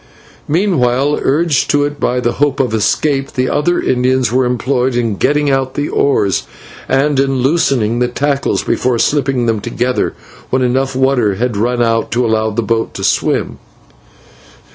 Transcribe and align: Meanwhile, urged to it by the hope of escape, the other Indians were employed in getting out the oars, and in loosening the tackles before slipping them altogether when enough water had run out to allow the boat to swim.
Meanwhile, 0.47 1.19
urged 1.21 1.69
to 1.69 1.83
it 1.85 1.99
by 1.99 2.19
the 2.19 2.31
hope 2.31 2.59
of 2.59 2.73
escape, 2.73 3.33
the 3.33 3.47
other 3.51 3.79
Indians 3.79 4.31
were 4.31 4.45
employed 4.45 4.95
in 4.95 5.15
getting 5.15 5.51
out 5.51 5.75
the 5.75 5.89
oars, 5.89 6.47
and 6.89 7.19
in 7.19 7.43
loosening 7.43 7.99
the 7.99 8.07
tackles 8.07 8.63
before 8.63 8.97
slipping 8.97 9.45
them 9.45 9.57
altogether 9.57 10.15
when 10.49 10.63
enough 10.63 10.95
water 10.95 11.35
had 11.35 11.55
run 11.55 11.83
out 11.83 12.09
to 12.13 12.25
allow 12.25 12.49
the 12.49 12.63
boat 12.63 12.95
to 12.95 13.03
swim. 13.03 13.59